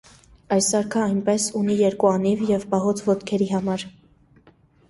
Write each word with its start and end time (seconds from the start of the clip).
Այս 0.55 0.69
սարքը 0.71 1.03
այնպես, 1.07 1.45
ունի 1.59 1.77
երկու 1.81 2.11
անիվ 2.13 2.43
և 2.53 2.65
պահոց 2.75 3.07
ոտքերի 3.11 3.51
համար։ 3.55 3.87